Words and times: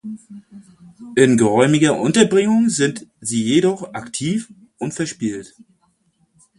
In 1.13 1.37
geräumiger 1.37 1.95
Unterbringung 1.99 2.69
sind 2.69 3.05
sie 3.19 3.43
jedoch 3.43 3.93
aktiv 3.93 4.51
und 4.79 4.95
verspielt. 4.95 5.55